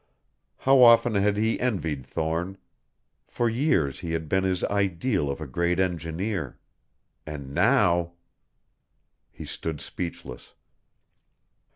How 0.57 0.81
often 0.81 1.13
had 1.13 1.37
he 1.37 1.59
envied 1.59 2.03
Thorne! 2.07 2.57
For 3.27 3.47
years 3.47 3.99
he 3.99 4.13
had 4.13 4.27
been 4.27 4.43
his 4.43 4.63
ideal 4.63 5.29
of 5.29 5.39
a 5.39 5.45
great 5.45 5.79
engineer. 5.79 6.57
And 7.27 7.53
now 7.53 8.13
He 9.31 9.45
stood 9.45 9.79
speechless. 9.79 10.55